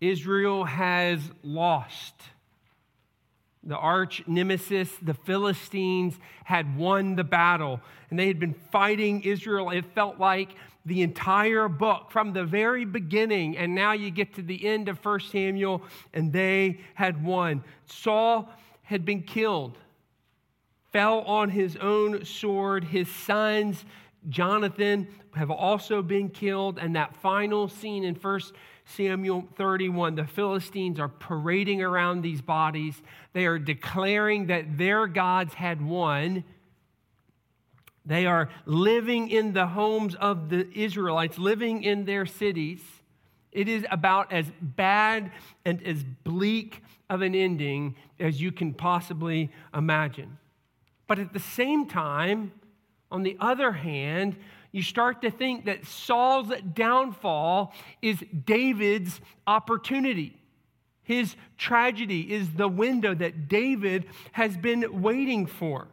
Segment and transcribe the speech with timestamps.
[0.00, 2.14] Israel has lost.
[3.62, 9.70] The arch nemesis, the Philistines, had won the battle, and they had been fighting Israel.
[9.70, 10.54] It felt like
[10.86, 15.04] the entire book from the very beginning, and now you get to the end of
[15.04, 15.82] 1 Samuel,
[16.14, 17.62] and they had won.
[17.84, 18.48] Saul
[18.82, 19.76] had been killed,
[20.90, 22.84] fell on his own sword.
[22.84, 23.84] His sons,
[24.30, 28.40] Jonathan, have also been killed, and that final scene in 1
[28.96, 33.00] Samuel 31, the Philistines are parading around these bodies.
[33.32, 36.44] They are declaring that their gods had won.
[38.04, 42.80] They are living in the homes of the Israelites, living in their cities.
[43.52, 45.30] It is about as bad
[45.64, 50.38] and as bleak of an ending as you can possibly imagine.
[51.06, 52.52] But at the same time,
[53.10, 54.36] on the other hand,
[54.72, 60.36] you start to think that Saul's downfall is David's opportunity.
[61.02, 65.88] His tragedy is the window that David has been waiting for.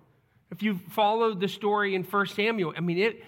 [0.52, 3.24] If you follow the story in 1 Samuel, I mean, it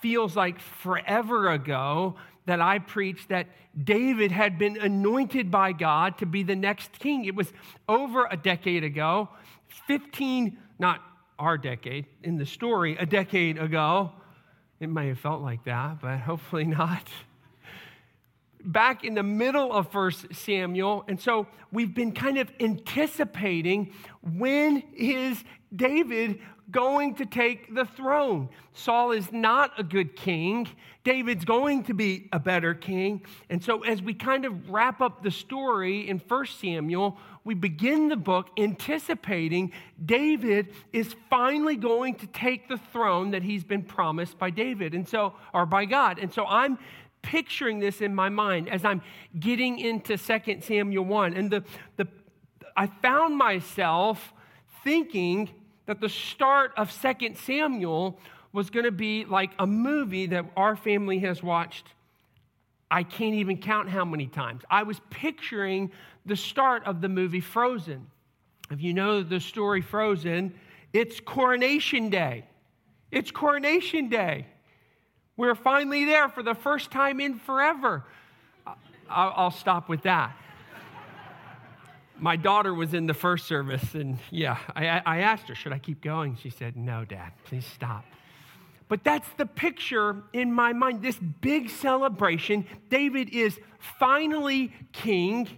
[0.00, 3.46] feels like forever ago that I preached that
[3.84, 7.26] David had been anointed by God to be the next king.
[7.26, 7.52] It was
[7.88, 9.28] over a decade ago,
[9.86, 11.00] 15, not
[11.38, 14.12] our decade, in the story, a decade ago.
[14.80, 17.08] It may have felt like that, but hopefully not.
[18.64, 24.82] Back in the middle of First Samuel, and so we've been kind of anticipating when
[24.96, 25.42] is
[25.74, 26.40] David
[26.70, 28.48] going to take the throne.
[28.72, 30.68] Saul is not a good king.
[31.02, 33.22] David's going to be a better king.
[33.48, 38.08] And so, as we kind of wrap up the story in 1 Samuel, we begin
[38.08, 39.72] the book anticipating
[40.04, 45.08] David is finally going to take the throne that he's been promised by David and
[45.08, 46.18] so or by God.
[46.18, 46.78] And so I'm
[47.22, 49.02] picturing this in my mind as I'm
[49.38, 51.64] getting into 2 Samuel 1 and the
[51.96, 52.06] the
[52.76, 54.32] I found myself
[54.84, 55.50] thinking
[55.88, 58.20] that the start of 2 Samuel
[58.52, 61.88] was going to be like a movie that our family has watched
[62.90, 64.62] I can't even count how many times.
[64.70, 65.92] I was picturing
[66.24, 68.06] the start of the movie Frozen.
[68.70, 70.54] If you know the story Frozen,
[70.92, 72.44] it's coronation day.
[73.10, 74.46] It's coronation day.
[75.36, 78.04] We're finally there for the first time in forever.
[79.10, 80.36] I'll stop with that.
[82.20, 85.78] My daughter was in the first service, and yeah, I, I asked her, Should I
[85.78, 86.36] keep going?
[86.36, 88.04] She said, No, Dad, please stop.
[88.88, 92.66] But that's the picture in my mind this big celebration.
[92.88, 93.58] David is
[93.98, 95.48] finally king.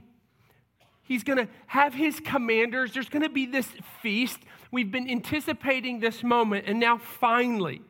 [1.02, 2.92] He's going to have his commanders.
[2.92, 3.68] There's going to be this
[4.02, 4.38] feast.
[4.70, 7.82] We've been anticipating this moment, and now finally,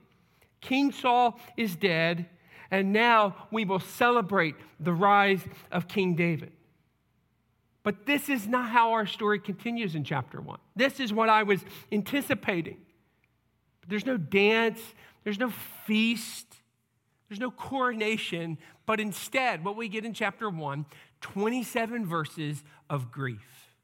[0.60, 2.26] King Saul is dead,
[2.70, 5.42] and now we will celebrate the rise
[5.72, 6.52] of King David.
[7.82, 10.58] But this is not how our story continues in chapter one.
[10.76, 11.60] This is what I was
[11.90, 12.76] anticipating.
[13.88, 14.80] There's no dance,
[15.24, 15.50] there's no
[15.86, 16.46] feast,
[17.28, 20.86] there's no coronation, but instead, what we get in chapter one
[21.20, 23.74] 27 verses of grief.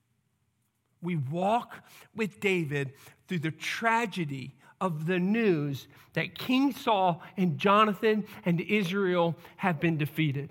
[1.02, 1.84] We walk
[2.14, 2.94] with David
[3.28, 9.96] through the tragedy of the news that King Saul and Jonathan and Israel have been
[9.96, 10.50] defeated.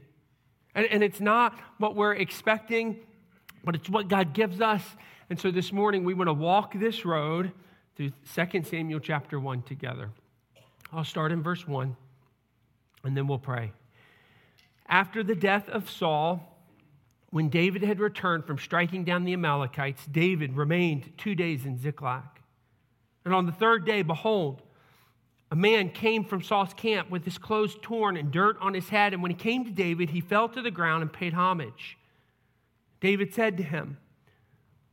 [0.74, 3.00] And, and, it's not what we're expecting,
[3.66, 4.84] but it's what God gives us.
[5.30, 7.52] And so this morning we want to walk this road
[7.96, 10.12] through 2 Samuel chapter 1 together.
[10.94, 11.96] I'll start in verse 1
[13.04, 13.72] and then we'll pray.
[14.88, 16.52] After the death of Saul,
[17.32, 22.24] when David had returned from striking down the Amalekites, David remained two days in Ziklag.
[23.26, 24.62] And on the third day, behold,
[25.52, 29.14] a man came from Saul's camp with his clothes torn and dirt on his head.
[29.14, 31.98] And when he came to David, he fell to the ground and paid homage.
[33.06, 33.98] David said to him,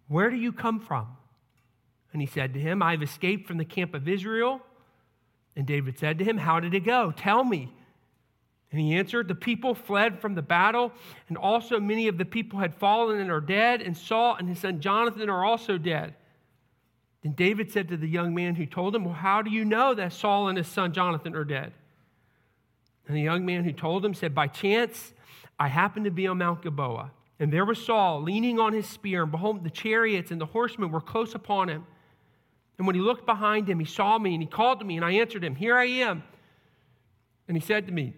[0.07, 1.17] Where do you come from?
[2.13, 4.61] And he said to him, I have escaped from the camp of Israel.
[5.57, 7.15] And David said to him, How did it go?
[7.17, 7.73] Tell me.
[8.71, 10.93] And he answered, The people fled from the battle,
[11.31, 14.59] and also many of the people had fallen and are dead, and Saul and his
[14.59, 16.13] son Jonathan are also dead.
[17.23, 19.95] Then David said to the young man who told him, Well, how do you know
[19.95, 21.73] that Saul and his son Jonathan are dead?
[23.09, 25.15] And the young man who told him said, By chance,
[25.59, 27.11] I happened to be on Mount Gilboa,
[27.43, 30.91] and there was Saul leaning on his spear, and behold, the chariots and the horsemen
[30.91, 31.85] were close upon him.
[32.79, 35.05] And when he looked behind him, he saw me, and he called to me, and
[35.05, 36.23] I answered him, Here I am.
[37.49, 38.15] And he said to me,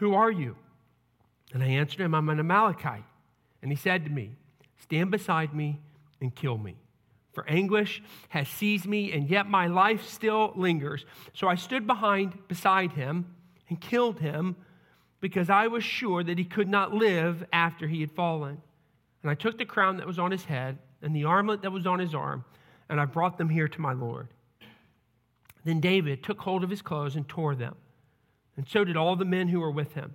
[0.00, 0.56] who are you?
[1.52, 3.04] And I answered him, I'm an Amalekite.
[3.60, 4.30] And he said to me,
[4.78, 5.78] Stand beside me
[6.22, 6.76] and kill me.
[7.34, 11.04] For anguish has seized me, and yet my life still lingers.
[11.34, 13.26] So I stood behind, beside him,
[13.68, 14.56] and killed him.
[15.20, 18.60] Because I was sure that he could not live after he had fallen.
[19.22, 21.86] And I took the crown that was on his head and the armlet that was
[21.86, 22.44] on his arm,
[22.88, 24.28] and I brought them here to my Lord.
[25.64, 27.74] Then David took hold of his clothes and tore them,
[28.56, 30.14] and so did all the men who were with him.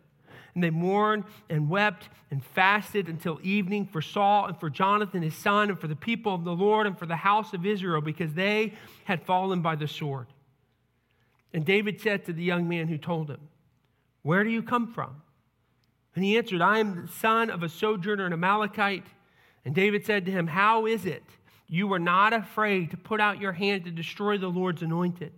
[0.53, 5.35] And they mourned and wept and fasted until evening for Saul and for Jonathan his
[5.35, 8.33] son and for the people of the Lord and for the house of Israel because
[8.33, 8.73] they
[9.03, 10.27] had fallen by the sword.
[11.53, 13.41] And David said to the young man who told him,
[14.25, 15.21] Where do you come from?
[16.15, 19.05] And he answered, I am the son of a sojourner, an Amalekite.
[19.63, 21.23] And David said to him, How is it
[21.67, 25.31] you were not afraid to put out your hand to destroy the Lord's anointed?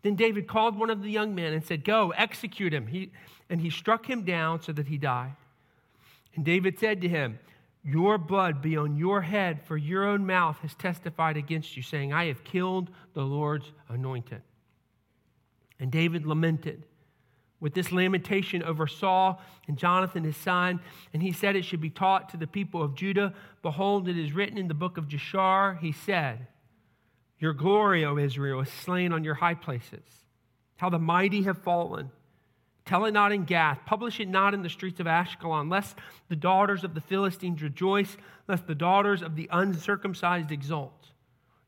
[0.00, 2.86] Then David called one of the young men and said, Go, execute him.
[2.86, 3.12] He,
[3.50, 5.36] and he struck him down so that he died.
[6.34, 7.38] And David said to him,
[7.84, 12.14] Your blood be on your head, for your own mouth has testified against you, saying,
[12.14, 14.40] I have killed the Lord's anointed.
[15.78, 16.84] And David lamented
[17.60, 20.80] with this lamentation over Saul and Jonathan his son,
[21.12, 23.34] and he said it should be taught to the people of Judah.
[23.62, 26.46] Behold, it is written in the book of Jashar, he said,
[27.38, 30.04] Your glory, O Israel, is slain on your high places.
[30.76, 32.10] How the mighty have fallen.
[32.84, 35.96] Tell it not in Gath, publish it not in the streets of Ashkelon, lest
[36.28, 38.16] the daughters of the Philistines rejoice,
[38.46, 41.10] lest the daughters of the uncircumcised exult.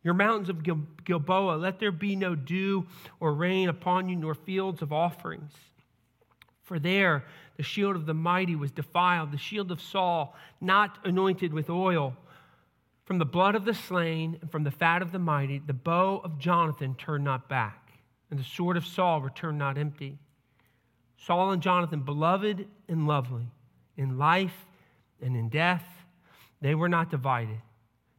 [0.02, 2.86] Your mountains of Gil- Gilboa, let there be no dew
[3.18, 5.52] or rain upon you, nor fields of offerings.
[6.70, 7.24] For there
[7.56, 12.14] the shield of the mighty was defiled, the shield of Saul not anointed with oil.
[13.06, 16.20] From the blood of the slain and from the fat of the mighty, the bow
[16.22, 17.94] of Jonathan turned not back,
[18.30, 20.16] and the sword of Saul returned not empty.
[21.16, 23.48] Saul and Jonathan, beloved and lovely,
[23.96, 24.64] in life
[25.20, 25.82] and in death,
[26.60, 27.60] they were not divided.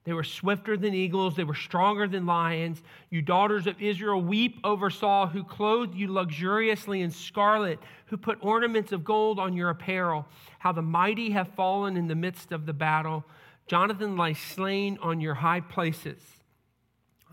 [0.04, 1.36] They were swifter than eagles.
[1.36, 2.82] They were stronger than lions.
[3.12, 8.44] You daughters of Israel, weep over Saul, who clothed you luxuriously in scarlet, who put
[8.44, 10.26] ornaments of gold on your apparel.
[10.60, 13.24] How the mighty have fallen in the midst of the battle.
[13.68, 16.20] Jonathan lies slain on your high places.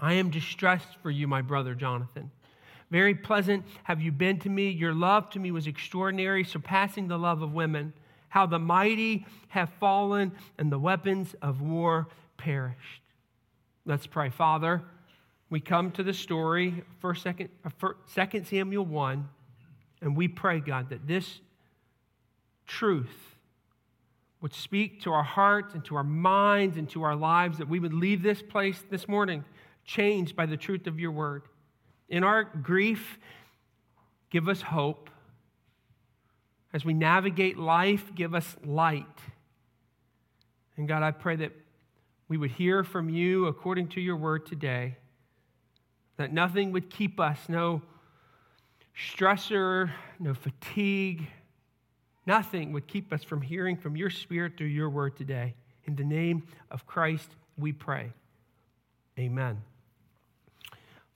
[0.01, 2.31] I am distressed for you, my brother Jonathan.
[2.91, 4.71] Very pleasant have you been to me.
[4.71, 7.95] Your love to me was extraordinary, surpassing the love of women.
[8.29, 13.03] How the mighty have fallen, and the weapons of war perished.
[13.85, 14.31] Let's pray.
[14.31, 14.83] Father,
[15.51, 19.29] we come to the story, first, second, uh, second Samuel 1,
[20.01, 21.41] and we pray, God, that this
[22.67, 23.37] truth
[24.41, 27.81] would speak to our hearts and to our minds and to our lives, that we
[27.81, 29.45] would leave this place this morning
[29.85, 31.43] changed by the truth of your word.
[32.09, 33.19] In our grief,
[34.31, 35.11] give us hope.
[36.73, 39.07] As we navigate life, give us light.
[40.77, 41.53] And God, I pray that
[42.29, 44.97] we would hear from you according to your word today,
[46.17, 47.81] that nothing would keep us, no
[48.97, 51.29] stressor, no fatigue,
[52.27, 55.55] nothing would keep us from hearing from your spirit through your word today.
[55.85, 58.13] In the name of Christ, we pray.
[59.19, 59.63] Amen.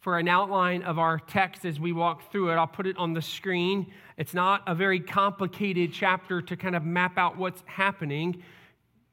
[0.00, 3.12] For an outline of our text as we walk through it, I'll put it on
[3.12, 3.92] the screen.
[4.16, 8.42] It's not a very complicated chapter to kind of map out what's happening.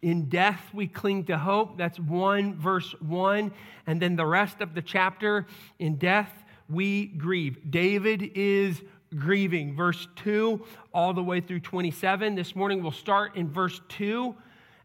[0.02, 1.78] In death, we cling to hope.
[1.78, 3.52] That's 1 verse 1.
[3.88, 5.46] And then the rest of the chapter,
[5.78, 6.32] in death,
[6.70, 7.70] we grieve.
[7.70, 8.82] David is
[9.16, 9.76] grieving.
[9.76, 12.36] Verse 2 all the way through 27.
[12.36, 14.36] This morning we'll start in verse 2,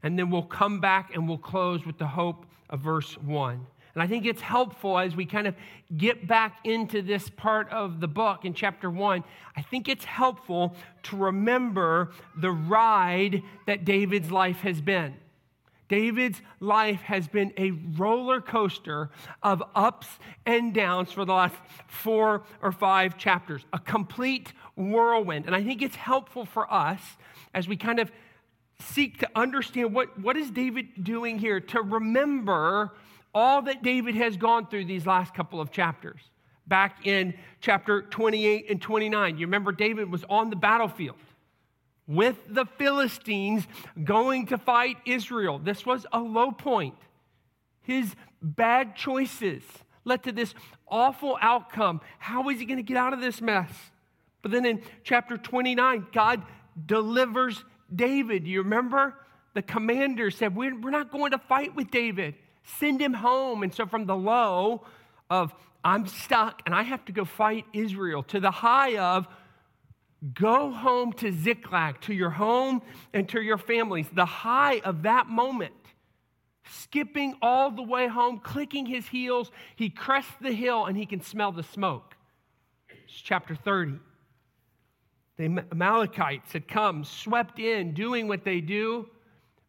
[0.02, 3.67] and then we'll come back and we'll close with the hope of verse 1.
[3.94, 5.55] And I think it's helpful as we kind of
[5.96, 9.22] get back into this part of the book in chapter one.
[9.56, 10.74] I think it's helpful
[11.05, 15.15] to remember the ride that David's life has been.
[15.89, 19.10] David's life has been a roller coaster
[19.43, 20.08] of ups
[20.46, 21.55] and downs for the last
[21.86, 25.46] four or five chapters, a complete whirlwind.
[25.46, 27.01] And I think it's helpful for us
[27.53, 28.10] as we kind of
[28.81, 32.93] seek to understand what, what is David doing here to remember
[33.34, 36.20] all that David has gone through these last couple of chapters.
[36.67, 41.17] Back in chapter 28 and 29, you remember David was on the battlefield
[42.06, 43.67] with the Philistines
[44.03, 45.58] going to fight Israel.
[45.58, 46.94] This was a low point.
[47.82, 49.62] His bad choices
[50.05, 50.55] led to this
[50.88, 52.00] awful outcome.
[52.19, 53.70] How is he going to get out of this mess?
[54.43, 56.43] But then in chapter 29, God
[56.86, 57.64] delivers
[57.94, 58.46] David.
[58.46, 59.14] You remember?
[59.55, 63.62] The commander said, We're, not going to fight with David send him home.
[63.62, 64.84] And so, from the low
[65.30, 65.54] of,
[65.84, 69.28] I'm stuck and I have to go fight Israel, to the high of,
[70.32, 74.06] go home to Ziklag, to your home and to your families.
[74.12, 75.74] The high of that moment,
[76.70, 81.20] skipping all the way home, clicking his heels, he crests the hill and he can
[81.20, 82.14] smell the smoke.
[83.04, 83.98] It's chapter 30.
[85.36, 89.08] The Amalekites had come, swept in, doing what they do,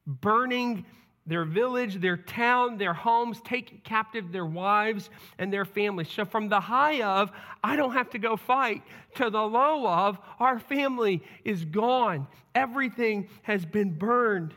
[0.06, 0.86] burning
[1.28, 6.10] their village, their town, their homes, take captive their wives and their families.
[6.10, 7.32] So, from the high of,
[7.64, 8.84] I don't have to go fight,
[9.16, 12.28] to the low of, our family is gone.
[12.54, 14.54] Everything has been burned.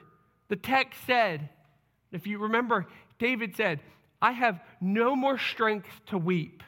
[0.49, 1.49] The text said,
[2.13, 2.87] if you remember,
[3.19, 3.81] David said,
[4.21, 6.63] I have no more strength to weep.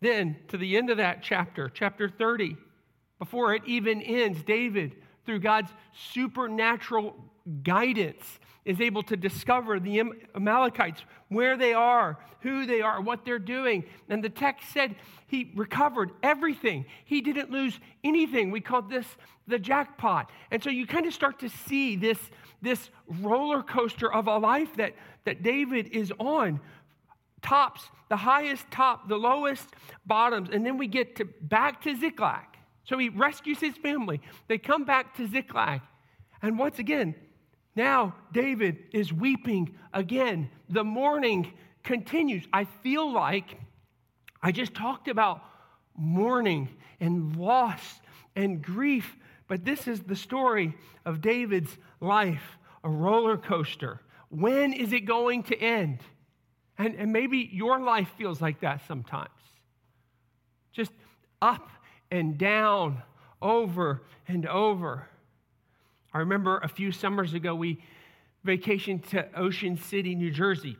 [0.00, 2.56] Then, to the end of that chapter, chapter 30,
[3.18, 5.70] before it even ends, David, through God's
[6.12, 7.14] supernatural
[7.62, 10.02] guidance, is able to discover the
[10.34, 13.84] Amalekites, where they are, who they are, what they're doing.
[14.08, 14.94] And the text said
[15.26, 16.84] he recovered everything.
[17.04, 18.50] He didn't lose anything.
[18.50, 19.06] We called this
[19.46, 20.30] the jackpot.
[20.50, 22.18] And so you kind of start to see this,
[22.62, 24.94] this roller coaster of a life that,
[25.24, 26.60] that David is on.
[27.42, 29.66] Tops, the highest top, the lowest
[30.06, 30.50] bottoms.
[30.52, 32.44] And then we get to back to Ziklag.
[32.84, 34.20] So he rescues his family.
[34.48, 35.80] They come back to Ziklag.
[36.42, 37.14] And once again,
[37.74, 40.50] now David is weeping again.
[40.68, 42.44] The mourning continues.
[42.52, 43.58] I feel like
[44.42, 45.42] I just talked about
[45.96, 48.00] mourning and loss
[48.36, 49.16] and grief,
[49.48, 50.74] but this is the story
[51.04, 54.00] of David's life a roller coaster.
[54.30, 56.00] When is it going to end?
[56.78, 59.28] And, and maybe your life feels like that sometimes.
[60.72, 60.92] Just
[61.42, 61.68] up
[62.10, 63.02] and down,
[63.42, 65.08] over and over.
[66.12, 67.82] I remember a few summers ago, we
[68.44, 70.76] vacationed to Ocean City, New Jersey,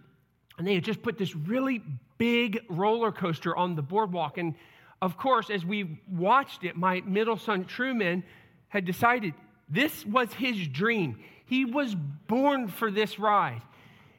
[0.58, 1.82] and they had just put this really
[2.18, 4.38] big roller coaster on the boardwalk.
[4.38, 4.54] And
[5.00, 8.24] of course, as we watched it, my middle son Truman
[8.68, 9.34] had decided
[9.68, 11.20] this was his dream.
[11.46, 13.62] He was born for this ride.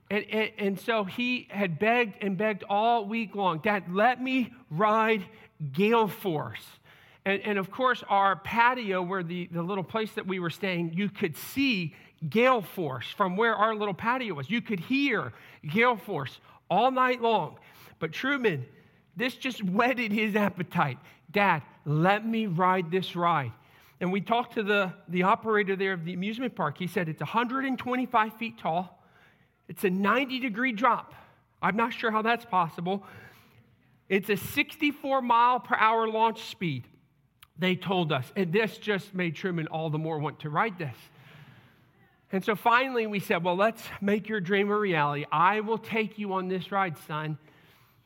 [0.10, 4.52] And, and, and, so he had begged and begged all week long Dad, let me
[4.70, 5.24] ride
[5.72, 6.66] Gale Force.
[7.26, 10.94] And, and of course, our patio, where the, the little place that we were staying,
[10.94, 11.96] you could see
[12.30, 14.50] gale force from where our little patio was.
[14.50, 15.34] You could hear
[15.68, 17.58] gale force all night long.
[18.00, 18.66] But Truman,
[19.16, 20.98] this just whetted his appetite.
[21.30, 23.52] Dad, let me ride this ride.
[24.00, 26.78] And we talked to the, the operator there of the amusement park.
[26.78, 29.00] He said it's 125 feet tall,
[29.68, 31.14] it's a 90 degree drop.
[31.62, 33.04] I'm not sure how that's possible.
[34.10, 36.88] It's a 64 mile per hour launch speed
[37.58, 38.32] they told us.
[38.36, 40.96] And this just made Truman all the more want to write this.
[42.32, 45.26] And so finally we said, well, let's make your dream a reality.
[45.32, 47.38] I will take you on this ride, son.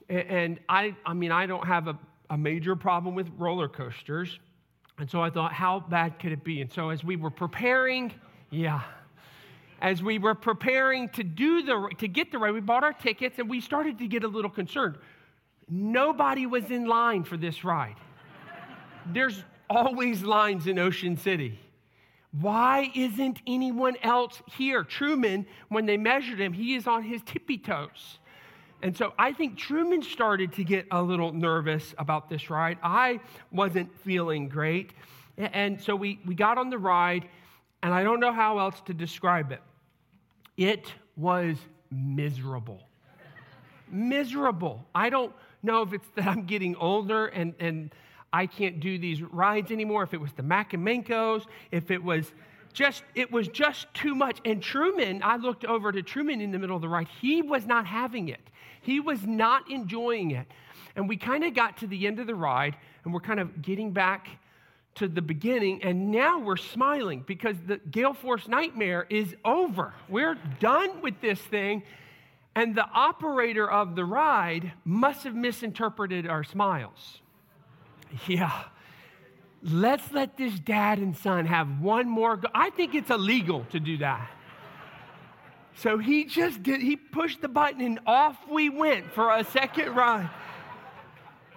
[0.10, 1.98] And I, I mean, I don't have a,
[2.30, 4.40] a major problem with roller coasters.
[4.98, 6.62] And so I thought, how bad could it be?
[6.62, 8.14] And so as we were preparing,
[8.50, 8.82] yeah,
[9.82, 13.38] as we were preparing to do the to get the ride, we bought our tickets
[13.40, 14.98] and we started to get a little concerned.
[15.68, 17.96] Nobody was in line for this ride
[19.14, 21.60] there's always lines in Ocean City.
[22.40, 24.84] Why isn't anyone else here?
[24.84, 28.20] Truman, when they measured him, he is on his tippy toes.
[28.82, 32.78] And so I think Truman started to get a little nervous about this ride.
[32.84, 33.22] I
[33.52, 34.92] wasn't feeling great.
[35.38, 37.28] And so we, we got on the ride,
[37.82, 39.62] and I don't know how else to describe it.
[40.58, 41.58] It was
[41.90, 42.82] miserable.
[43.90, 44.86] miserable.
[44.94, 45.34] I don't
[45.64, 47.94] know if it's that I'm getting older and, and
[48.36, 50.04] I can't do these rides anymore.
[50.04, 52.34] If it was the Mac if it was
[52.74, 54.42] just, it was just too much.
[54.44, 57.08] And Truman, I looked over to Truman in the middle of the ride.
[57.22, 58.42] He was not having it.
[58.82, 60.48] He was not enjoying it.
[60.98, 62.76] And we kind of got to the end of the ride
[63.06, 64.28] and we're kind of getting back
[64.96, 65.82] to the beginning.
[65.82, 69.94] And now we're smiling because the Gale Force nightmare is over.
[70.10, 71.84] We're done with this thing.
[72.54, 77.22] And the operator of the ride must have misinterpreted our smiles.
[78.28, 78.64] Yeah.
[79.64, 82.38] Let's let this dad and son have one more.
[82.38, 84.30] Go- I think it's illegal to do that.
[85.78, 89.96] So he just did, he pushed the button and off we went for a second
[89.96, 90.30] ride.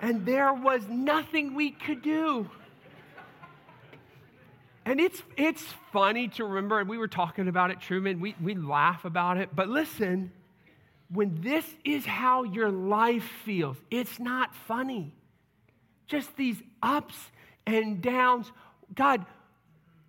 [0.01, 2.49] And there was nothing we could do.
[4.87, 5.63] And it's, it's
[5.93, 9.51] funny to remember, and we were talking about it, Truman, we, we laugh about it.
[9.55, 10.33] But listen,
[11.11, 15.13] when this is how your life feels, it's not funny
[16.09, 17.17] just these ups
[17.67, 18.51] and downs.
[18.95, 19.25] God,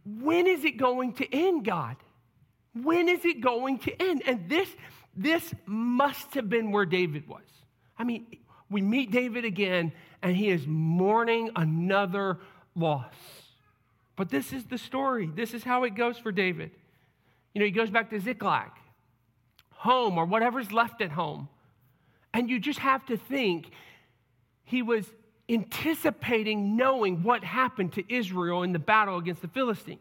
[0.06, 1.98] when is it going to end, God?
[2.74, 4.24] When is it going to end?
[4.26, 4.70] And this,
[5.16, 7.44] this must have been where David was.
[7.98, 8.26] I mean,
[8.72, 9.92] we meet David again,
[10.22, 12.40] and he is mourning another
[12.76, 13.14] loss.
[14.16, 15.30] But this is the story.
[15.34, 16.72] This is how it goes for David.
[17.54, 18.70] You know, he goes back to Ziklag,
[19.72, 21.50] home, or whatever's left at home.
[22.34, 23.72] And you just have to think
[24.64, 25.06] he was
[25.50, 30.00] anticipating knowing what happened to Israel in the battle against the Philistines.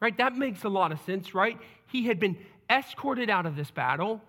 [0.00, 0.16] Right?
[0.16, 1.58] That makes a lot of sense, right?
[1.86, 2.36] He had been
[2.70, 4.20] escorted out of this battle.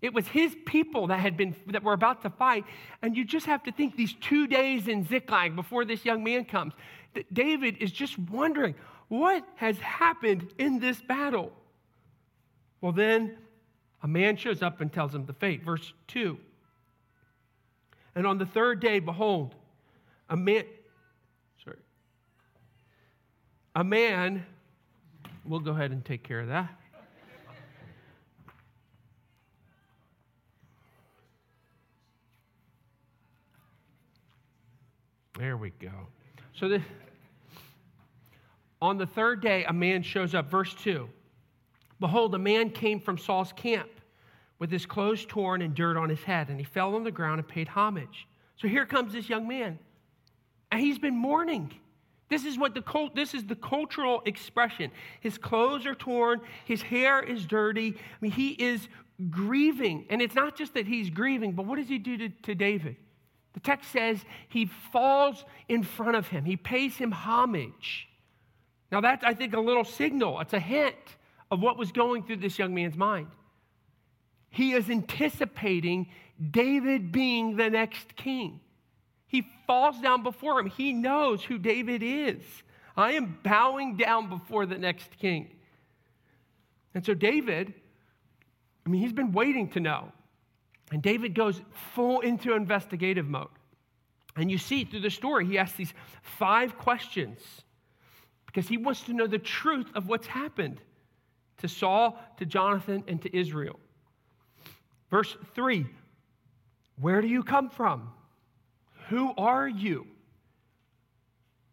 [0.00, 2.64] It was his people that had been that were about to fight,
[3.02, 6.44] and you just have to think these two days in Ziklag before this young man
[6.44, 6.74] comes.
[7.14, 8.74] That David is just wondering
[9.08, 11.52] what has happened in this battle.
[12.80, 13.36] Well, then
[14.02, 15.64] a man shows up and tells him the fate.
[15.64, 16.38] Verse two.
[18.14, 19.54] And on the third day, behold,
[20.34, 20.64] a man.
[21.62, 21.76] Sorry.
[23.76, 24.44] A man.
[25.44, 26.70] We'll go ahead and take care of that.
[35.38, 35.90] There we go.
[36.52, 36.82] So the,
[38.82, 40.50] on the third day, a man shows up.
[40.50, 41.08] Verse 2
[42.00, 43.90] Behold, a man came from Saul's camp
[44.58, 47.38] with his clothes torn and dirt on his head, and he fell on the ground
[47.38, 48.26] and paid homage.
[48.56, 49.78] So here comes this young man,
[50.74, 51.72] and he's been mourning.
[52.28, 54.90] This is what the cult, this is the cultural expression.
[55.20, 57.94] His clothes are torn, his hair is dirty.
[57.96, 58.88] I mean, he is
[59.30, 60.04] grieving.
[60.10, 62.96] And it's not just that he's grieving, but what does he do to, to David?
[63.52, 68.08] The text says he falls in front of him, he pays him homage.
[68.90, 70.40] Now, that's, I think, a little signal.
[70.40, 70.96] It's a hint
[71.52, 73.28] of what was going through this young man's mind.
[74.50, 76.08] He is anticipating
[76.50, 78.58] David being the next king.
[79.34, 80.66] He falls down before him.
[80.66, 82.40] He knows who David is.
[82.96, 85.50] I am bowing down before the next king.
[86.94, 87.74] And so, David,
[88.86, 90.12] I mean, he's been waiting to know.
[90.92, 91.60] And David goes
[91.94, 93.48] full into investigative mode.
[94.36, 97.40] And you see through the story, he asks these five questions
[98.46, 100.80] because he wants to know the truth of what's happened
[101.58, 103.80] to Saul, to Jonathan, and to Israel.
[105.10, 105.86] Verse 3
[107.00, 108.12] Where do you come from?
[109.08, 110.06] Who are you?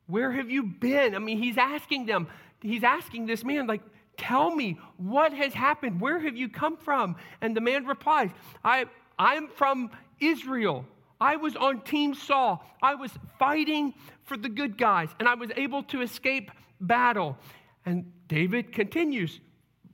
[0.07, 1.15] Where have you been?
[1.15, 2.27] I mean, he's asking them,
[2.61, 3.81] he's asking this man, like,
[4.17, 6.01] tell me what has happened.
[6.01, 7.15] Where have you come from?
[7.39, 8.29] And the man replies,
[8.63, 8.85] I,
[9.17, 10.85] I'm from Israel.
[11.19, 12.65] I was on Team Saul.
[12.81, 17.37] I was fighting for the good guys, and I was able to escape battle.
[17.85, 19.39] And David continues,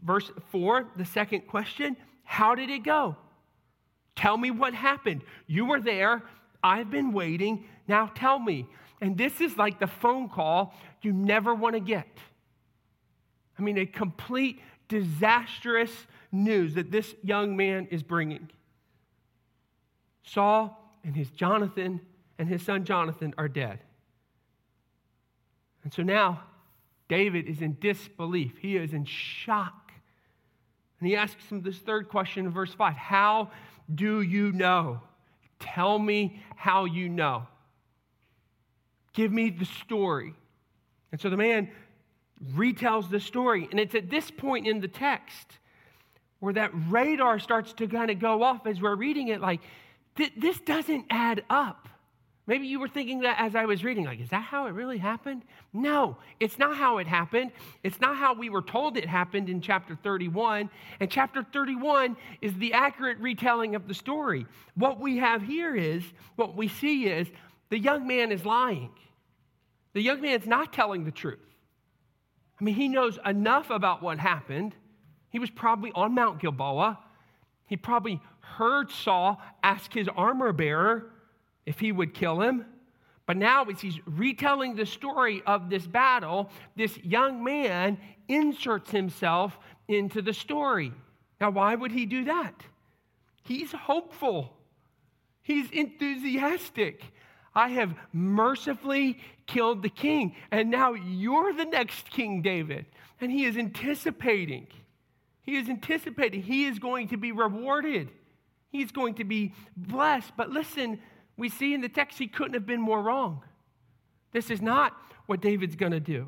[0.04, 3.18] verse 4, the second question How did it go?
[4.16, 5.22] Tell me what happened.
[5.46, 6.24] You were there.
[6.64, 7.66] I've been waiting.
[7.88, 8.68] Now tell me.
[9.00, 12.08] And this is like the phone call you never want to get.
[13.58, 15.92] I mean, a complete disastrous
[16.32, 18.50] news that this young man is bringing.
[20.24, 22.02] Saul and his Jonathan
[22.38, 23.80] and his son Jonathan are dead.
[25.84, 26.44] And so now
[27.08, 28.58] David is in disbelief.
[28.60, 29.92] He is in shock.
[31.00, 33.52] And he asks him this third question in verse 5 How
[33.94, 35.02] do you know?
[35.60, 37.48] Tell me how you know.
[39.14, 40.34] Give me the story.
[41.12, 41.70] And so the man
[42.54, 43.68] retells the story.
[43.72, 45.58] And it's at this point in the text
[46.40, 49.62] where that radar starts to kind of go off as we're reading it like,
[50.16, 51.88] this doesn't add up.
[52.48, 54.98] Maybe you were thinking that as I was reading, like, is that how it really
[54.98, 55.44] happened?
[55.74, 57.52] No, it's not how it happened.
[57.84, 60.70] It's not how we were told it happened in chapter 31.
[61.02, 64.46] And chapter 31 is the accurate retelling of the story.
[64.76, 66.04] What we have here is,
[66.38, 67.28] what we see is,
[67.70, 68.92] the young man is lying.
[69.92, 71.40] The young man's not telling the truth.
[72.62, 74.74] I mean, he knows enough about what happened.
[75.30, 76.98] He was probably on Mount Gilboa.
[77.66, 81.12] He probably heard Saul ask his armor bearer
[81.68, 82.66] if he would kill him.
[83.28, 88.00] But now, as he's retelling the story of this battle, this young man
[88.30, 90.94] inserts himself into the story.
[91.42, 92.64] Now, why would he do that?
[93.44, 94.54] He's hopeful,
[95.44, 97.04] he's enthusiastic.
[97.54, 102.86] I have mercifully killed the king, and now you're the next King David.
[103.20, 104.68] And he is anticipating.
[105.42, 106.44] He is anticipating.
[106.44, 108.10] He is going to be rewarded.
[108.70, 110.34] He's going to be blessed.
[110.38, 111.00] But listen,
[111.38, 113.44] we see in the text he couldn't have been more wrong.
[114.32, 114.94] This is not
[115.28, 116.28] what David's going to do.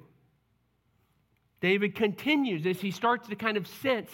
[1.61, 4.09] David continues as he starts to kind of sense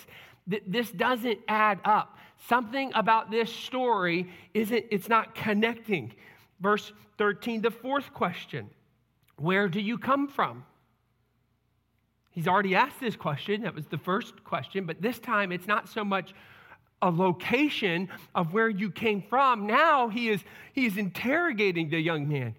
[0.48, 2.18] that this doesn't add up.
[2.48, 6.14] Something about this story isn't, it's not connecting.
[6.60, 8.70] Verse 13, the fourth question
[9.38, 10.64] Where do you come from?
[12.32, 13.62] He's already asked this question.
[13.62, 16.34] That was the first question, but this time it's not so much
[17.06, 19.68] a location of where you came from.
[19.68, 20.42] Now he is,
[20.74, 22.56] he is interrogating the young man.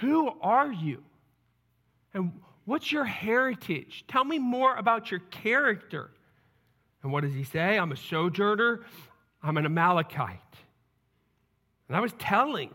[0.00, 1.02] Who are you?
[2.14, 2.32] And
[2.64, 4.04] what's your heritage?
[4.08, 6.10] Tell me more about your character.
[7.02, 7.78] And what does he say?
[7.78, 8.82] I'm a sojourner,
[9.42, 10.40] I'm an Amalekite.
[11.88, 12.70] And I was telling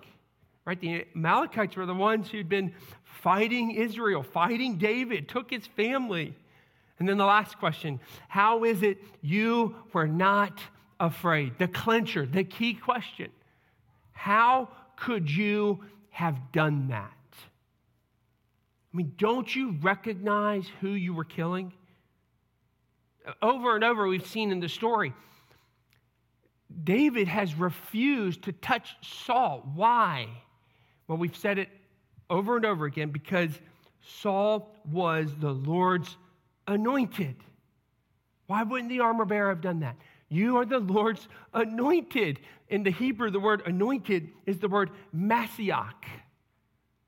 [0.65, 0.79] right?
[0.79, 6.35] The Amalekites were the ones who'd been fighting Israel, fighting David, took his family.
[6.99, 10.61] And then the last question How is it you were not
[11.01, 11.57] afraid?
[11.57, 13.31] The clincher, the key question.
[14.11, 17.11] How could you have done that?
[18.93, 21.73] I mean, don't you recognize who you were killing?
[23.41, 25.13] Over and over, we've seen in the story,
[26.83, 29.69] David has refused to touch Saul.
[29.75, 30.27] Why?
[31.07, 31.69] Well, we've said it
[32.29, 33.49] over and over again because
[34.01, 36.17] Saul was the Lord's
[36.67, 37.35] anointed.
[38.47, 39.95] Why wouldn't the armor bearer have done that?
[40.31, 42.39] You are the Lord's anointed.
[42.69, 45.83] In the Hebrew, the word anointed is the word Messiah.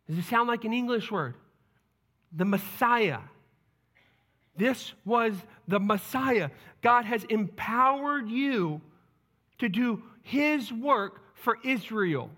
[0.10, 1.36] Does it sound like an English word?
[2.34, 3.20] The Messiah.
[4.58, 5.36] This was
[5.70, 6.50] the Messiah.
[6.82, 8.82] God has empowered you
[9.60, 12.30] to do his work for Israel.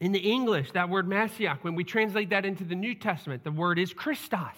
[0.00, 3.52] In the English, that word Messiah, when we translate that into the New Testament, the
[3.52, 4.56] word is Christos,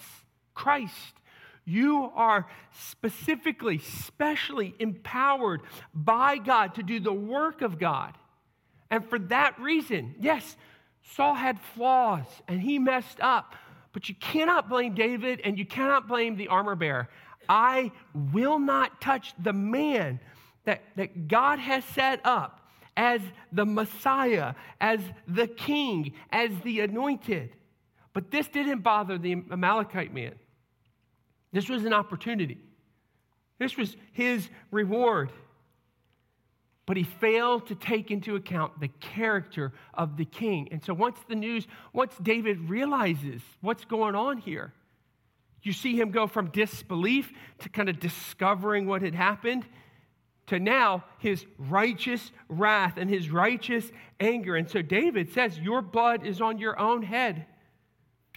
[0.53, 1.15] Christ.
[1.65, 5.61] You are specifically, specially empowered
[5.93, 8.13] by God to do the work of God.
[8.89, 10.57] And for that reason, yes,
[11.01, 13.55] Saul had flaws and he messed up,
[13.93, 17.09] but you cannot blame David and you cannot blame the armor bearer.
[17.47, 17.91] I
[18.33, 20.19] will not touch the man
[20.65, 22.61] that, that God has set up
[22.95, 23.21] as
[23.51, 27.55] the Messiah, as the king, as the anointed.
[28.13, 30.35] But this didn't bother the Amalekite man.
[31.51, 32.57] This was an opportunity.
[33.59, 35.31] This was his reward.
[36.85, 40.69] But he failed to take into account the character of the king.
[40.71, 44.73] And so once the news, once David realizes what's going on here,
[45.63, 49.65] you see him go from disbelief to kind of discovering what had happened
[50.47, 54.55] to now his righteous wrath and his righteous anger.
[54.55, 57.45] And so David says, Your blood is on your own head.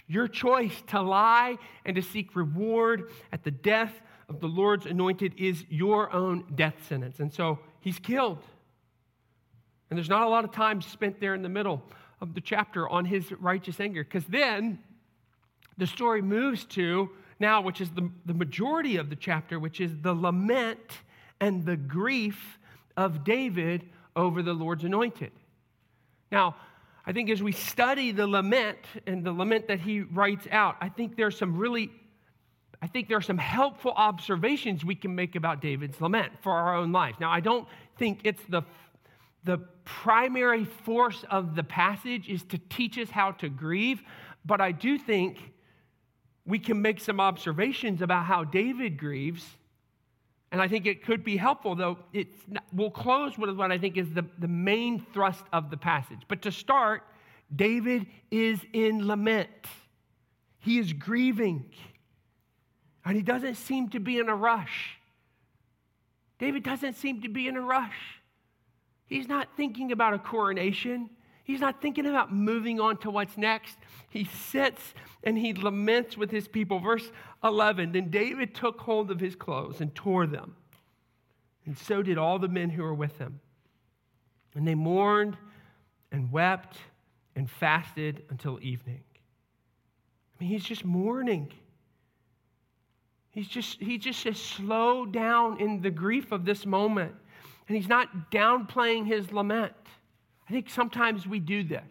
[0.07, 3.93] Your choice to lie and to seek reward at the death
[4.29, 7.19] of the Lord's anointed is your own death sentence.
[7.19, 8.43] And so he's killed.
[9.89, 11.83] And there's not a lot of time spent there in the middle
[12.21, 14.79] of the chapter on his righteous anger, because then
[15.77, 19.91] the story moves to now, which is the, the majority of the chapter, which is
[20.01, 21.01] the lament
[21.41, 22.57] and the grief
[22.95, 25.31] of David over the Lord's anointed.
[26.31, 26.55] Now,
[27.07, 30.89] I think as we study the lament and the lament that he writes out, I
[30.89, 31.91] think there's some really
[32.81, 36.75] I think there are some helpful observations we can make about David's lament for our
[36.75, 37.19] own lives.
[37.19, 38.63] Now, I don't think it's the
[39.43, 44.01] the primary force of the passage is to teach us how to grieve,
[44.43, 45.53] but I do think
[46.45, 49.45] we can make some observations about how David grieves
[50.55, 53.77] and I think it could be helpful, though it's not, we'll close with what I
[53.77, 56.19] think is the, the main thrust of the passage.
[56.29, 57.03] But to start,
[57.53, 59.49] David is in lament.
[60.59, 61.73] He is grieving.
[63.03, 64.97] And he doesn't seem to be in a rush.
[66.39, 68.21] David doesn't seem to be in a rush.
[69.07, 71.09] He's not thinking about a coronation.
[71.45, 73.77] He's not thinking about moving on to what's next.
[74.09, 74.81] He sits
[75.23, 76.79] and he laments with his people.
[76.79, 77.11] Verse
[77.43, 80.55] 11 Then David took hold of his clothes and tore them,
[81.65, 83.39] and so did all the men who were with him.
[84.55, 85.37] And they mourned
[86.11, 86.77] and wept
[87.35, 89.03] and fasted until evening.
[90.33, 91.51] I mean, he's just mourning.
[93.29, 97.13] He's just, he just says, slow down in the grief of this moment.
[97.67, 99.73] And he's not downplaying his lament.
[100.47, 101.83] I think sometimes we do this.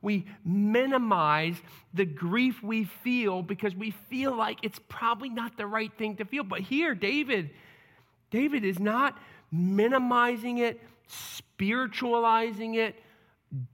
[0.00, 1.56] We minimize
[1.92, 6.24] the grief we feel because we feel like it's probably not the right thing to
[6.24, 6.44] feel.
[6.44, 7.50] But here, David,
[8.30, 9.18] David is not
[9.50, 12.94] minimizing it, spiritualizing it,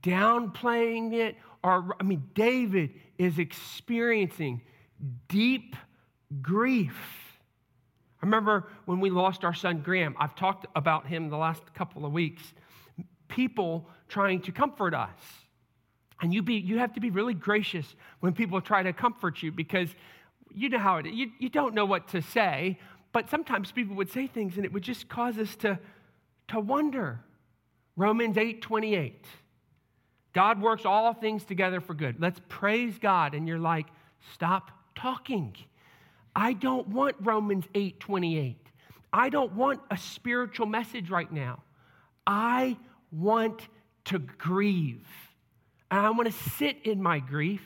[0.01, 4.61] downplaying it, or I mean, David is experiencing
[5.27, 5.75] deep
[6.41, 6.97] grief.
[8.21, 12.05] I remember when we lost our son Graham, I've talked about him the last couple
[12.05, 12.41] of weeks.
[13.27, 15.09] People trying to comfort us.
[16.21, 19.51] And you, be, you have to be really gracious when people try to comfort you
[19.51, 19.89] because
[20.53, 21.13] you know how it is.
[21.13, 22.79] You, you don't know what to say,
[23.11, 25.77] but sometimes people would say things and it would just cause us to,
[26.49, 27.19] to wonder.
[27.97, 29.25] Romans 8 28.
[30.33, 32.19] God works all things together for good.
[32.19, 33.33] Let's praise God.
[33.33, 33.87] And you're like,
[34.33, 35.55] stop talking.
[36.35, 38.57] I don't want Romans 8 28.
[39.13, 41.63] I don't want a spiritual message right now.
[42.27, 42.77] I
[43.13, 43.61] want
[44.05, 45.05] to grieve.
[45.91, 47.61] And I want to sit in my grief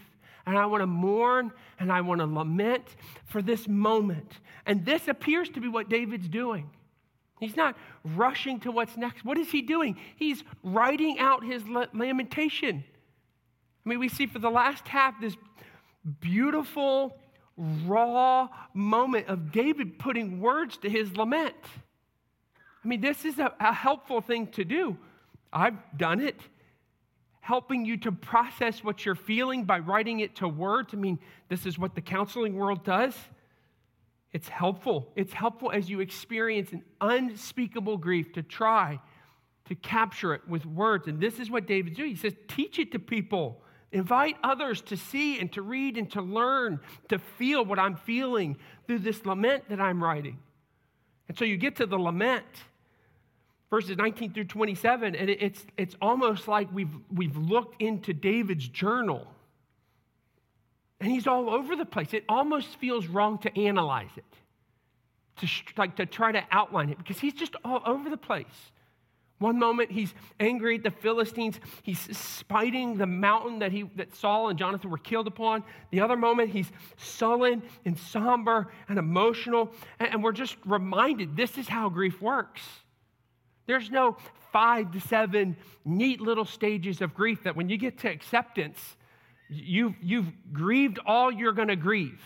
[0.46, 2.84] and I want to mourn and I want to lament
[3.26, 4.40] for this moment.
[4.66, 6.70] And this appears to be what David's doing.
[7.40, 9.24] He's not rushing to what's next.
[9.24, 9.98] What is he doing?
[10.18, 12.84] He's writing out his lamentation.
[13.86, 15.38] I mean, we see for the last half this
[16.20, 17.18] beautiful,
[17.58, 21.56] raw moment of David putting words to his lament.
[22.84, 24.98] I mean, this is a, a helpful thing to do.
[25.52, 26.40] I've done it.
[27.42, 30.94] Helping you to process what you're feeling by writing it to words.
[30.94, 33.16] I mean, this is what the counseling world does.
[34.32, 35.12] It's helpful.
[35.16, 39.00] It's helpful as you experience an unspeakable grief to try
[39.66, 41.08] to capture it with words.
[41.08, 42.10] And this is what David's doing.
[42.10, 43.64] He says, teach it to people.
[43.92, 48.58] Invite others to see and to read and to learn, to feel what I'm feeling
[48.86, 50.38] through this lament that I'm writing.
[51.28, 52.46] And so you get to the lament,
[53.70, 59.28] verses 19 through 27, and it's, it's almost like we've, we've looked into David's journal.
[61.00, 62.14] And he's all over the place.
[62.14, 64.26] It almost feels wrong to analyze it,
[65.38, 68.72] to, like, to try to outline it, because he's just all over the place.
[69.38, 71.62] One moment he's angry at the Philistines.
[71.84, 75.64] He's spiting the mountain that, he, that Saul and Jonathan were killed upon.
[75.92, 79.72] The other moment he's sullen and somber and emotional.
[80.00, 82.62] And, and we're just reminded this is how grief works.
[83.70, 84.18] There's no
[84.52, 85.56] five to seven
[85.86, 88.80] neat little stages of grief that when you get to acceptance,
[89.48, 92.20] you've, you've grieved all you're going to grieve.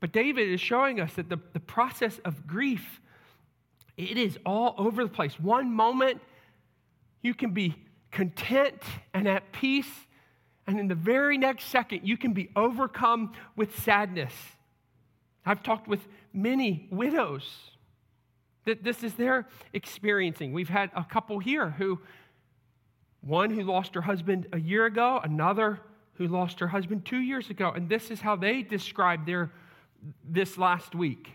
[0.00, 3.00] But David is showing us that the, the process of grief
[3.96, 5.40] it is all over the place.
[5.40, 6.20] One moment,
[7.22, 7.74] you can be
[8.10, 8.82] content
[9.14, 9.88] and at peace,
[10.66, 14.34] and in the very next second, you can be overcome with sadness.
[15.46, 17.70] I've talked with many widows
[18.64, 20.52] that this is their experiencing.
[20.52, 22.00] We've had a couple here who,
[23.20, 25.80] one who lost her husband a year ago, another
[26.14, 29.50] who lost her husband two years ago, and this is how they described their
[30.28, 31.30] this last week.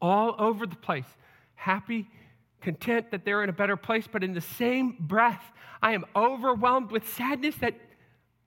[0.00, 1.06] All over the place
[1.56, 2.06] happy,
[2.60, 5.42] content that they're in a better place, but in the same breath,
[5.82, 7.74] I am overwhelmed with sadness that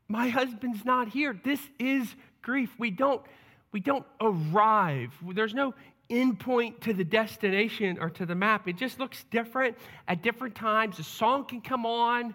[0.07, 1.37] my husband's not here.
[1.43, 2.69] This is grief.
[2.79, 3.21] We don't,
[3.71, 5.13] we don't arrive.
[5.33, 5.73] There's no
[6.09, 8.67] endpoint to the destination or to the map.
[8.67, 10.99] It just looks different at different times.
[10.99, 12.33] A song can come on,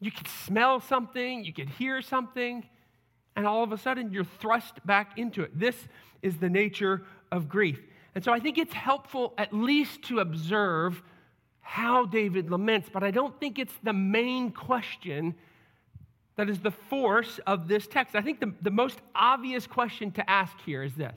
[0.00, 2.66] you can smell something, you can hear something,
[3.36, 5.58] and all of a sudden you're thrust back into it.
[5.58, 5.76] This
[6.22, 7.80] is the nature of grief.
[8.14, 11.02] And so I think it's helpful at least to observe
[11.60, 15.34] how David laments, but I don't think it's the main question
[16.36, 18.16] that is the force of this text.
[18.16, 21.14] I think the, the most obvious question to ask here is this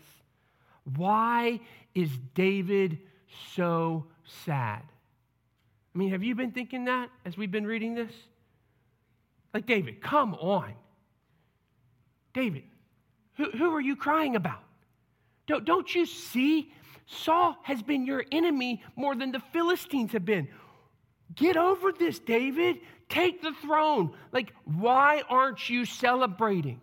[0.95, 1.59] Why
[1.95, 2.99] is David
[3.55, 4.05] so
[4.45, 4.81] sad?
[5.93, 8.11] I mean, have you been thinking that as we've been reading this?
[9.53, 10.73] Like, David, come on.
[12.33, 12.63] David,
[13.35, 14.63] who, who are you crying about?
[15.45, 16.71] Don't, don't you see
[17.05, 20.47] Saul has been your enemy more than the Philistines have been.
[21.35, 22.79] Get over this, David.
[23.09, 24.13] Take the throne.
[24.31, 26.81] Like, why aren't you celebrating?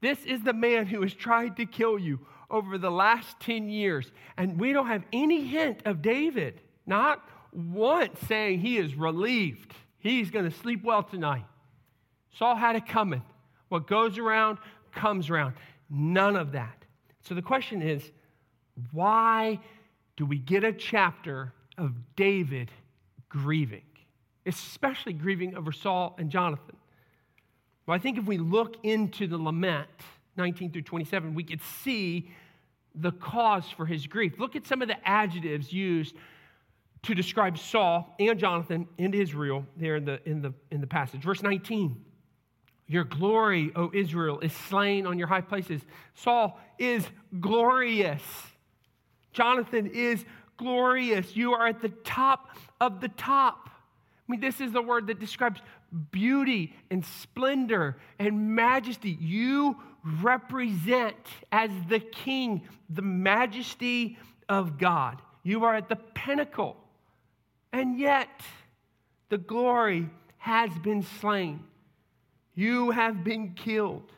[0.00, 4.10] This is the man who has tried to kill you over the last 10 years.
[4.36, 9.72] And we don't have any hint of David, not once saying he is relieved.
[9.98, 11.44] He's going to sleep well tonight.
[12.36, 13.22] Saul had it coming.
[13.68, 14.58] What goes around
[14.92, 15.54] comes around.
[15.88, 16.84] None of that.
[17.22, 18.10] So the question is
[18.92, 19.60] why
[20.16, 22.70] do we get a chapter of David
[23.28, 23.82] grieving,
[24.46, 26.76] especially grieving over Saul and Jonathan?
[27.86, 29.88] Well, I think if we look into the lament,
[30.36, 32.30] 19 through 27, we could see
[32.94, 34.38] the cause for his grief.
[34.38, 36.14] Look at some of the adjectives used
[37.02, 41.22] to describe Saul and Jonathan and Israel there in the, in the, in the passage.
[41.22, 42.02] Verse 19
[42.86, 45.82] Your glory, O Israel, is slain on your high places.
[46.14, 47.06] Saul is
[47.40, 48.22] glorious.
[49.32, 50.24] Jonathan is
[50.56, 51.36] glorious.
[51.36, 53.68] You are at the top of the top.
[53.68, 55.60] I mean, this is the word that describes
[56.10, 59.16] beauty and splendor and majesty.
[59.20, 59.76] You
[60.22, 61.16] represent
[61.52, 65.20] as the king the majesty of God.
[65.42, 66.76] You are at the pinnacle.
[67.72, 68.28] And yet,
[69.28, 71.64] the glory has been slain.
[72.54, 74.10] You have been killed.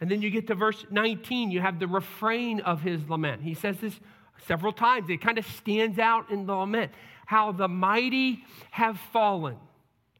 [0.00, 3.42] And then you get to verse 19, you have the refrain of his lament.
[3.42, 3.98] He says this
[4.46, 5.08] several times.
[5.08, 6.92] It kind of stands out in the lament.
[7.24, 9.56] How the mighty have fallen.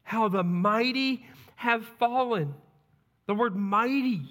[0.07, 1.25] How the mighty
[1.57, 2.53] have fallen.
[3.25, 4.21] The word mighty.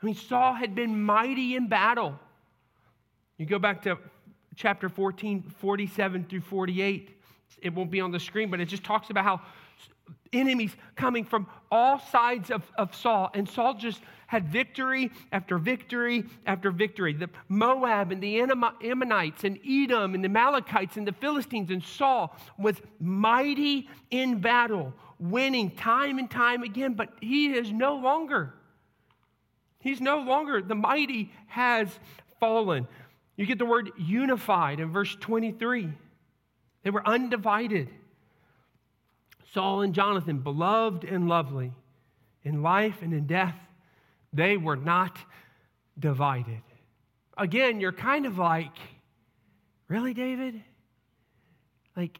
[0.00, 2.16] I mean, Saul had been mighty in battle.
[3.38, 3.98] You go back to
[4.54, 7.10] chapter 14, 47 through 48.
[7.60, 9.40] It won't be on the screen, but it just talks about how
[10.32, 16.22] enemies coming from all sides of, of Saul, and Saul just had victory after victory
[16.46, 17.14] after victory.
[17.14, 22.36] The Moab and the Ammonites and Edom and the Amalekites and the Philistines and Saul
[22.58, 28.52] was mighty in battle, winning time and time again, but he is no longer.
[29.80, 30.60] He's no longer.
[30.60, 31.88] The mighty has
[32.38, 32.86] fallen.
[33.36, 35.88] You get the word unified in verse 23.
[36.82, 37.88] They were undivided.
[39.54, 41.72] Saul and Jonathan, beloved and lovely,
[42.44, 43.56] in life and in death,
[44.32, 45.18] they were not
[45.98, 46.62] divided.
[47.36, 48.76] Again, you're kind of like,
[49.88, 50.62] really, David?
[51.96, 52.18] Like,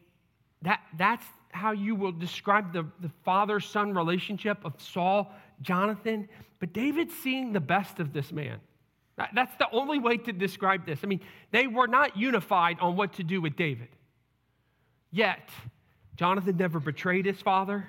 [0.61, 6.29] that, that's how you will describe the, the father son relationship of Saul, Jonathan.
[6.59, 8.59] But David's seeing the best of this man.
[9.33, 10.99] That's the only way to describe this.
[11.03, 11.19] I mean,
[11.51, 13.89] they were not unified on what to do with David.
[15.11, 15.49] Yet,
[16.15, 17.87] Jonathan never betrayed his father.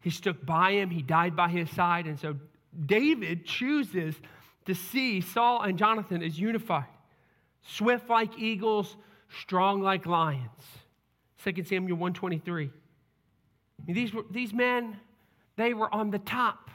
[0.00, 2.06] He stuck by him, he died by his side.
[2.06, 2.36] And so
[2.86, 4.14] David chooses
[4.66, 6.86] to see Saul and Jonathan as unified,
[7.62, 8.96] swift like eagles,
[9.28, 10.50] strong like lions.
[11.44, 12.64] 2 Samuel 123.
[12.64, 14.96] I mean, these, were, these men,
[15.56, 16.70] they were on the top.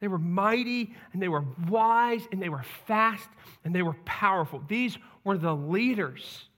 [0.00, 3.28] They were mighty and they were wise and they were fast
[3.64, 4.64] and they were powerful.
[4.66, 6.48] These were the leaders.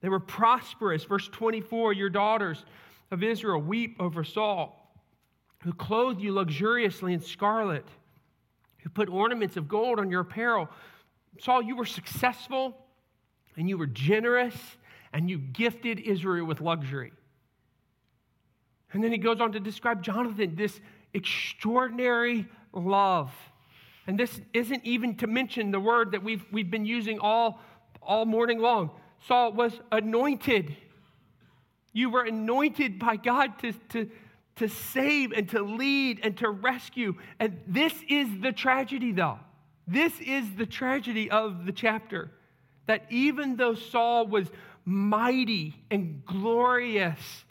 [0.00, 1.04] They were prosperous.
[1.04, 2.64] Verse 24 Your daughters
[3.10, 4.77] of Israel weep over Saul,
[5.60, 7.86] who clothed you luxuriously in scarlet,
[8.78, 10.68] who put ornaments of gold on your apparel.
[11.40, 12.76] Saul, you were successful
[13.56, 14.54] and you were generous
[15.12, 17.12] and you gifted Israel with luxury.
[18.92, 20.80] And then he goes on to describe Jonathan, this
[21.12, 23.32] extraordinary love.
[24.06, 27.60] And this isn't even to mention the word that we've, we've been using all,
[28.00, 28.90] all morning long.
[29.26, 30.74] Saul was anointed.
[31.92, 34.10] You were anointed by God to, to,
[34.58, 37.14] to save and to lead and to rescue.
[37.38, 39.38] And this is the tragedy, though.
[39.86, 42.30] This is the tragedy of the chapter.
[42.86, 44.48] That even though Saul was
[44.84, 47.44] mighty and glorious,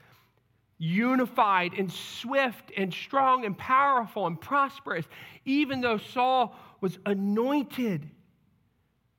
[0.77, 5.05] unified and swift and strong and powerful and prosperous,
[5.45, 8.09] even though Saul was anointed,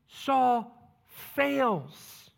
[0.09, 0.72] Saul
[1.35, 2.31] fails.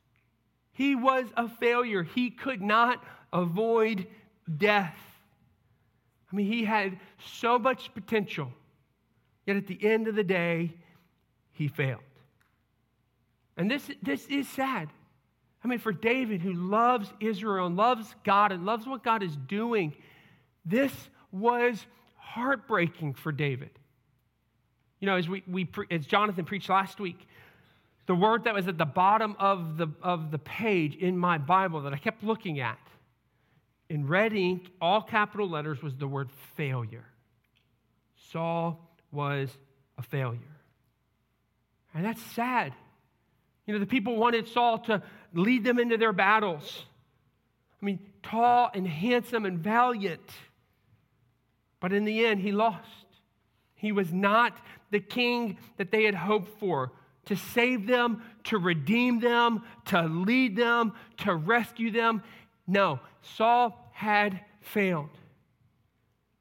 [0.72, 2.02] He was a failure.
[2.02, 4.06] He could not avoid
[4.56, 4.98] death.
[6.32, 8.52] I mean, he had so much potential,
[9.46, 10.74] yet at the end of the day,
[11.52, 12.00] he failed.
[13.56, 14.88] And this, this is sad.
[15.62, 19.36] I mean, for David, who loves Israel and loves God and loves what God is
[19.36, 19.94] doing,
[20.64, 20.92] this
[21.32, 21.84] was
[22.16, 23.70] heartbreaking for David.
[25.00, 27.26] You know, as, we, we, as Jonathan preached last week,
[28.06, 31.82] the word that was at the bottom of the, of the page in my Bible
[31.82, 32.78] that I kept looking at
[33.90, 37.04] in red ink, all capital letters, was the word failure.
[38.30, 39.50] Saul was
[39.98, 40.38] a failure.
[41.92, 42.72] And that's sad.
[43.66, 45.02] You know, the people wanted Saul to
[45.34, 46.84] lead them into their battles.
[47.82, 50.30] I mean, tall and handsome and valiant.
[51.80, 52.86] But in the end, he lost.
[53.74, 54.56] He was not
[54.90, 56.92] the king that they had hoped for
[57.26, 62.22] to save them, to redeem them, to lead them, to rescue them.
[62.66, 65.10] No, Saul had failed.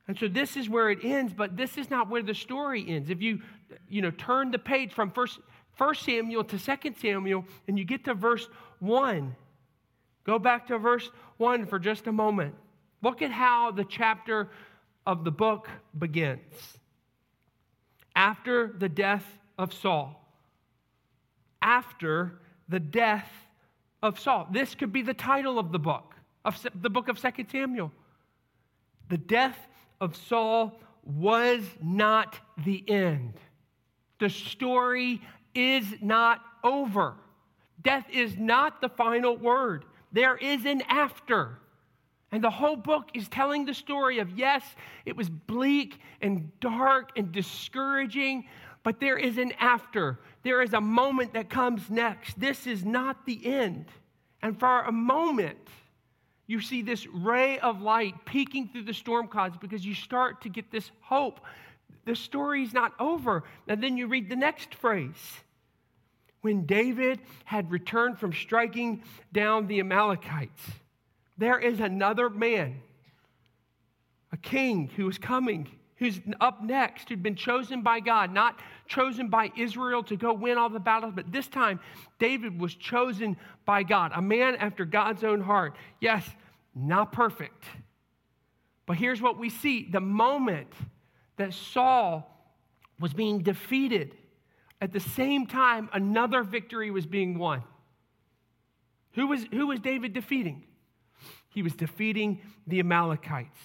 [0.08, 3.10] And so this is where it ends, but this is not where the story ends.
[3.10, 3.42] If you,
[3.88, 5.40] you know, turn the page from first,
[5.76, 8.48] first Samuel to Second Samuel and you get to verse
[8.80, 9.36] 1.
[10.24, 12.56] Go back to verse 1 for just a moment.
[13.02, 14.50] Look at how the chapter
[15.06, 16.80] of the book begins.
[18.16, 19.26] After the death
[19.58, 20.16] of Saul.
[21.62, 23.30] After the death
[24.02, 24.48] of Saul.
[24.52, 27.92] This could be the title of the book, of the book of Second Samuel.
[29.10, 29.58] The death
[30.00, 33.34] of Saul was not the end.
[34.20, 35.22] The story
[35.56, 37.16] is not over.
[37.82, 41.60] Death is not the final word, there is an after.
[42.32, 44.64] And the whole book is telling the story of yes,
[45.06, 48.46] it was bleak and dark and discouraging,
[48.84, 50.20] but there is an after.
[50.44, 52.40] There is a moment that comes next.
[52.40, 53.86] This is not the end.
[54.42, 55.68] And for a moment,
[56.48, 60.50] you see this ray of light peeking through the storm clouds because you start to
[60.50, 61.42] get this hope.
[62.06, 63.44] The story's not over.
[63.68, 65.42] And then you read the next phrase
[66.42, 70.64] when David had returned from striking down the Amalekites,
[71.38, 72.82] there is another man,
[74.32, 75.70] a king who is coming,
[76.00, 80.58] who's up next, who'd been chosen by God, not chosen by Israel to go win
[80.58, 81.80] all the battles, but this time
[82.18, 85.76] David was chosen by God, a man after God's own heart.
[86.00, 86.28] Yes,
[86.74, 87.66] not perfect.
[88.86, 90.74] But here's what we see the moment
[91.38, 92.26] that Saul
[93.00, 94.16] was being defeated,
[94.82, 97.64] at the same time, another victory was being won.
[99.14, 100.64] Who was, who was David defeating?
[101.50, 103.58] He was defeating the Amalekites.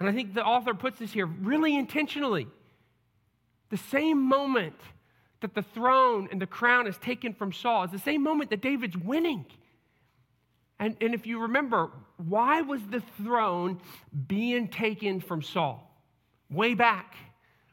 [0.00, 2.46] And I think the author puts this here really intentionally.
[3.70, 4.76] The same moment
[5.40, 8.60] that the throne and the crown is taken from Saul is the same moment that
[8.60, 9.44] David's winning.
[10.78, 13.80] And, and if you remember, why was the throne
[14.26, 15.88] being taken from Saul?
[16.50, 17.14] Way back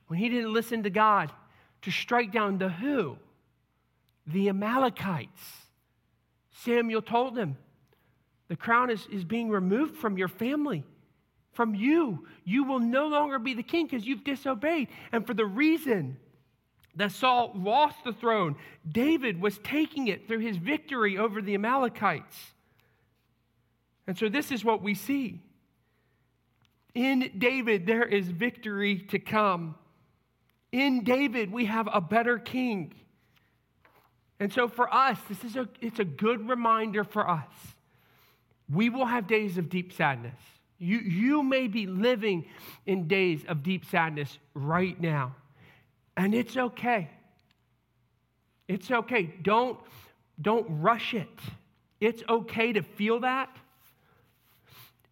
[0.07, 1.31] when he didn't listen to God
[1.83, 3.17] to strike down the who?
[4.27, 5.41] The Amalekites.
[6.51, 7.57] Samuel told him,
[8.47, 10.83] The crown is, is being removed from your family,
[11.59, 12.25] from you.
[12.45, 14.87] You will no longer be the king because you've disobeyed.
[15.11, 16.15] And for the reason
[16.95, 18.55] that Saul lost the throne,
[18.89, 22.37] David was taking it through his victory over the Amalekites.
[24.07, 25.41] And so this is what we see.
[26.95, 29.75] In David, there is victory to come.
[30.71, 32.93] In David, we have a better king.
[34.39, 37.51] And so for us, this is a, it's a good reminder for us.
[38.73, 40.39] We will have days of deep sadness.
[40.79, 42.45] You, you may be living
[42.85, 45.35] in days of deep sadness right now.
[46.15, 47.09] And it's okay.
[48.67, 49.33] It's okay.
[49.41, 49.77] Don't,
[50.41, 51.27] don't rush it.
[51.99, 53.55] It's okay to feel that.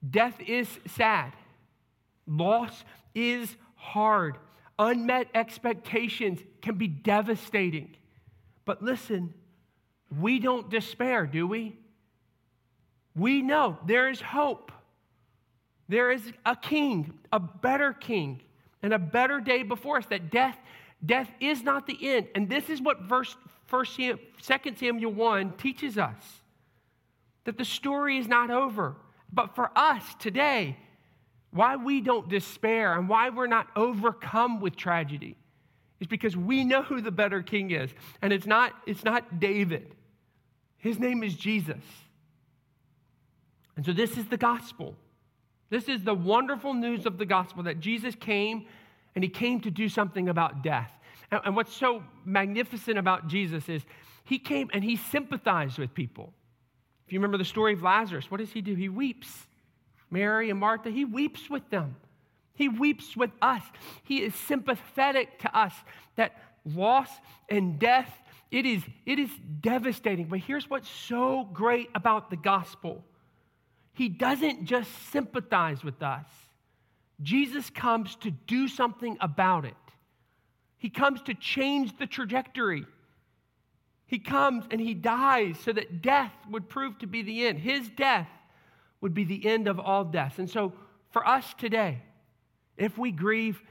[0.10, 1.34] Death is sad.
[2.26, 4.38] Loss is hard.
[4.80, 7.96] Unmet expectations can be devastating.
[8.64, 9.34] But listen,
[10.18, 11.78] we don't despair, do we?
[13.16, 14.72] We know there is hope.
[15.90, 18.42] There is a king, a better king,
[18.82, 20.06] and a better day before us.
[20.08, 20.58] That death,
[21.06, 22.28] death is not the end.
[22.36, 23.36] And this is what verse
[23.68, 24.18] First, 2
[24.78, 26.42] Samuel 1 teaches us.
[27.44, 28.96] That the story is not over.
[29.32, 30.78] But for us today,
[31.52, 35.36] why we don't despair and why we're not overcome with tragedy
[36.00, 37.94] is because we know who the better king is.
[38.22, 39.94] And it's not, it's not David,
[40.78, 41.84] his name is Jesus.
[43.76, 44.96] And so this is the gospel.
[45.70, 48.66] This is the wonderful news of the gospel that Jesus came
[49.16, 50.92] and he came to do something about death.
[51.32, 53.84] And, and what's so magnificent about Jesus is
[54.24, 56.34] he came and he sympathized with people.
[57.06, 58.76] If you remember the story of Lazarus, what does he do?
[58.76, 59.48] He weeps.
[60.10, 61.96] Mary and Martha, he weeps with them.
[62.54, 63.62] He weeps with us.
[64.04, 65.74] He is sympathetic to us
[66.16, 67.10] that loss
[67.50, 68.12] and death,
[68.52, 69.30] it is, it is
[69.62, 70.26] devastating.
[70.26, 73.04] But here's what's so great about the gospel
[73.98, 76.28] He doesn't just sympathize with us,
[77.20, 79.74] Jesus comes to do something about it.
[80.78, 82.86] He comes to change the trajectory.
[84.06, 87.58] He comes and he dies so that death would prove to be the end.
[87.58, 88.30] His death
[89.02, 90.38] would be the end of all deaths.
[90.38, 90.74] And so
[91.10, 92.04] for us today,
[92.78, 93.64] if we grieve,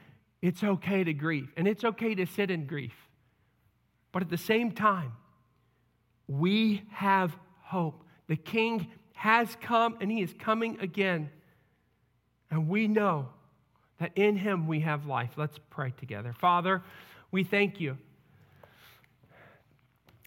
[0.43, 2.97] it's okay to grieve and it's okay to sit in grief.
[4.11, 5.13] But at the same time,
[6.27, 8.03] we have hope.
[8.27, 11.31] The King has come and he is coming again.
[12.51, 13.29] And we know
[13.99, 15.31] that in him we have life.
[15.37, 16.33] Let's pray together.
[16.33, 16.83] Father,
[17.33, 17.99] we thank you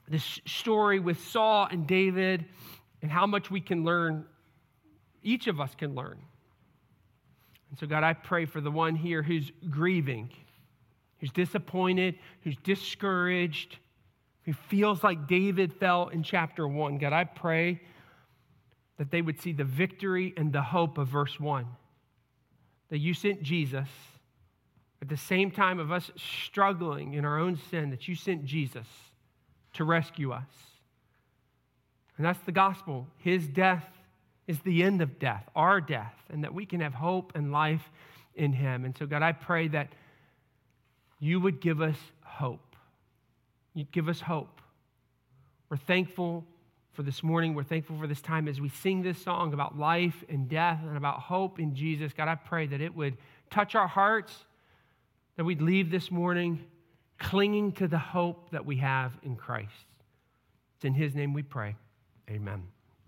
[0.10, 2.46] this story with Saul and David
[3.02, 4.26] and how much we can learn,
[5.22, 6.18] each of us can learn.
[7.70, 10.32] And so, God, I pray for the one here who's grieving,
[11.20, 13.78] who's disappointed, who's discouraged,
[14.46, 16.98] who feels like David felt in chapter one.
[16.98, 17.80] God, I pray
[19.00, 21.66] that they would see the victory and the hope of verse one.
[22.90, 23.88] That you sent Jesus
[25.02, 28.86] at the same time of us struggling in our own sin, that you sent Jesus
[29.74, 30.50] to rescue us.
[32.18, 33.08] And that's the gospel.
[33.20, 33.86] His death
[34.48, 37.90] is the end of death, our death, and that we can have hope and life
[38.36, 38.84] in Him.
[38.84, 39.88] And so, God, I pray that
[41.20, 42.76] you would give us hope.
[43.74, 44.62] You'd give us hope.
[45.70, 46.44] We're thankful
[46.94, 47.54] for this morning.
[47.54, 50.98] We're thankful for this time as we sing this song about life and death and
[50.98, 52.14] about hope in Jesus.
[52.14, 53.18] God, I pray that it would
[53.50, 54.34] touch our hearts,
[55.38, 56.66] that we'd leave this morning
[57.20, 59.86] clinging to the hope that we have in Christ.
[60.76, 61.76] It's in His name we pray.
[62.30, 62.64] Amen.